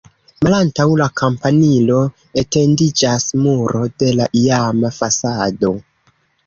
[0.45, 1.99] Malantaŭ la kampanilo
[2.43, 5.77] etendiĝas muro de la iama fasado.